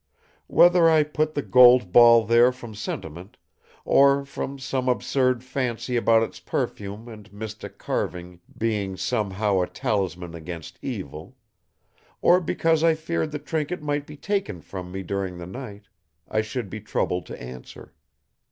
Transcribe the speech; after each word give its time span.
Whether 0.47 0.89
I 0.89 1.03
put 1.03 1.35
the 1.35 1.43
gold 1.43 1.91
ball 1.91 2.25
there 2.25 2.51
from 2.51 2.73
sentiment, 2.73 3.37
or 3.85 4.25
from 4.25 4.57
some 4.57 4.89
absurd 4.89 5.43
fancy 5.43 5.95
about 5.95 6.23
its 6.23 6.39
perfume 6.39 7.07
and 7.07 7.31
mystic 7.31 7.77
carving 7.77 8.41
being 8.57 8.97
somehow 8.97 9.61
a 9.61 9.67
talisman 9.67 10.33
against 10.33 10.79
evil, 10.81 11.35
or 12.19 12.41
because 12.41 12.83
I 12.83 12.95
feared 12.95 13.29
the 13.31 13.37
trinket 13.37 13.83
might 13.83 14.07
be 14.07 14.17
taken 14.17 14.61
from 14.61 14.91
me 14.91 15.03
during 15.03 15.37
the 15.37 15.45
night, 15.45 15.83
I 16.27 16.41
should 16.41 16.71
be 16.71 16.81
troubled 16.81 17.27
to 17.27 17.39
answer. 17.39 17.93